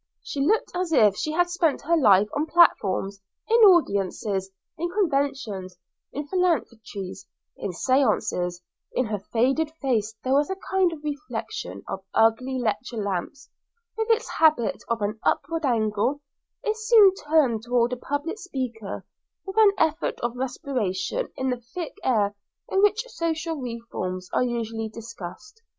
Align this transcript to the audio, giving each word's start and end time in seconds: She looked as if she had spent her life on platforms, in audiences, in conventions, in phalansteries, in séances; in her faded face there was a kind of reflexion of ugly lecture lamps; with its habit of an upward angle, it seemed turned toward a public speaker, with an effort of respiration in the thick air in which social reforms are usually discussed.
She 0.23 0.41
looked 0.43 0.75
as 0.75 0.91
if 0.91 1.15
she 1.15 1.31
had 1.33 1.47
spent 1.51 1.83
her 1.83 1.95
life 1.95 2.27
on 2.35 2.47
platforms, 2.47 3.21
in 3.47 3.57
audiences, 3.57 4.49
in 4.75 4.89
conventions, 4.89 5.77
in 6.11 6.27
phalansteries, 6.27 7.27
in 7.55 7.69
séances; 7.69 8.61
in 8.93 9.05
her 9.05 9.19
faded 9.19 9.69
face 9.79 10.15
there 10.23 10.33
was 10.33 10.49
a 10.49 10.55
kind 10.55 10.91
of 10.91 11.03
reflexion 11.03 11.83
of 11.87 12.03
ugly 12.15 12.57
lecture 12.57 12.97
lamps; 12.97 13.47
with 13.95 14.09
its 14.09 14.27
habit 14.39 14.81
of 14.89 15.03
an 15.03 15.19
upward 15.23 15.67
angle, 15.67 16.19
it 16.63 16.75
seemed 16.77 17.15
turned 17.23 17.61
toward 17.61 17.93
a 17.93 17.97
public 17.97 18.39
speaker, 18.39 19.05
with 19.45 19.55
an 19.57 19.71
effort 19.77 20.19
of 20.21 20.35
respiration 20.35 21.27
in 21.37 21.51
the 21.51 21.61
thick 21.75 21.93
air 22.03 22.33
in 22.69 22.81
which 22.81 23.05
social 23.07 23.55
reforms 23.57 24.31
are 24.33 24.41
usually 24.43 24.89
discussed. 24.89 25.61